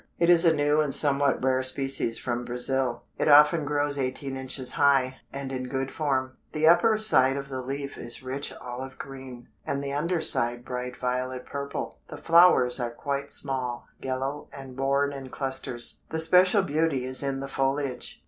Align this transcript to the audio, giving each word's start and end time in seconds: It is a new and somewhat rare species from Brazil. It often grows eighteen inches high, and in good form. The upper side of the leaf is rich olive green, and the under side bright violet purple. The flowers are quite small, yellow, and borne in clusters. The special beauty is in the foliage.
It 0.17 0.31
is 0.31 0.45
a 0.45 0.55
new 0.55 0.81
and 0.81 0.91
somewhat 0.91 1.43
rare 1.43 1.61
species 1.61 2.17
from 2.17 2.43
Brazil. 2.43 3.03
It 3.19 3.27
often 3.27 3.65
grows 3.65 3.99
eighteen 3.99 4.35
inches 4.35 4.71
high, 4.71 5.17
and 5.31 5.51
in 5.51 5.67
good 5.69 5.91
form. 5.91 6.39
The 6.53 6.67
upper 6.67 6.97
side 6.97 7.37
of 7.37 7.49
the 7.49 7.61
leaf 7.61 7.99
is 7.99 8.23
rich 8.23 8.51
olive 8.59 8.97
green, 8.97 9.49
and 9.63 9.83
the 9.83 9.93
under 9.93 10.19
side 10.19 10.65
bright 10.65 10.97
violet 10.97 11.45
purple. 11.45 11.99
The 12.07 12.17
flowers 12.17 12.79
are 12.79 12.89
quite 12.95 13.31
small, 13.31 13.85
yellow, 13.99 14.47
and 14.51 14.75
borne 14.75 15.13
in 15.13 15.29
clusters. 15.29 16.01
The 16.09 16.17
special 16.17 16.63
beauty 16.63 17.05
is 17.05 17.21
in 17.21 17.39
the 17.39 17.47
foliage. 17.47 18.19